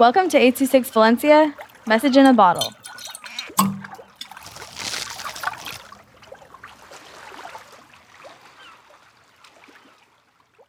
[0.00, 1.54] Welcome to 826 Valencia,
[1.86, 2.72] message in a bottle.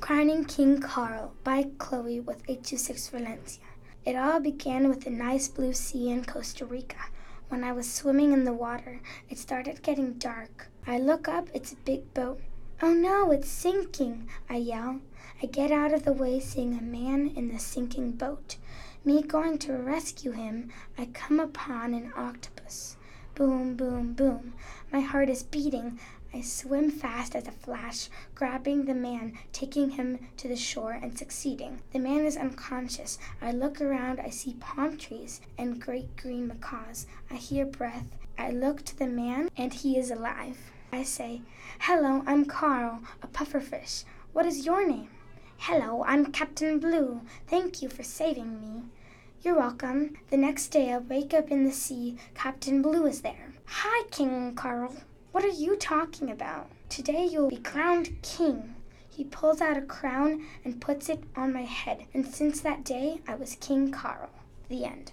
[0.00, 3.64] Crowning King Carl by Chloe with 826 Valencia.
[4.06, 7.10] It all began with a nice blue sea in Costa Rica.
[7.50, 10.70] When I was swimming in the water, it started getting dark.
[10.86, 12.40] I look up, it's a big boat.
[12.80, 15.00] Oh no, it's sinking, I yell.
[15.42, 18.56] I get out of the way, seeing a man in the sinking boat.
[19.08, 22.98] Me going to rescue him, I come upon an octopus.
[23.34, 24.52] Boom, boom, boom.
[24.92, 25.98] My heart is beating.
[26.34, 31.18] I swim fast as a flash, grabbing the man, taking him to the shore, and
[31.18, 31.80] succeeding.
[31.94, 33.18] The man is unconscious.
[33.40, 37.06] I look around, I see palm trees and great green macaws.
[37.30, 38.18] I hear breath.
[38.38, 40.70] I look to the man, and he is alive.
[40.92, 41.40] I say,
[41.80, 44.04] Hello, I'm Carl, a pufferfish.
[44.34, 45.08] What is your name?
[45.56, 47.22] Hello, I'm Captain Blue.
[47.46, 48.82] Thank you for saving me.
[49.40, 50.16] You're welcome.
[50.30, 52.16] The next day I wake up in the sea.
[52.34, 53.54] Captain Blue is there.
[53.66, 54.96] Hi, King Carl.
[55.30, 56.68] What are you talking about?
[56.88, 58.74] Today you'll be crowned king.
[59.08, 63.20] He pulls out a crown and puts it on my head, and since that day
[63.28, 64.30] I was King Carl.
[64.68, 65.12] The end.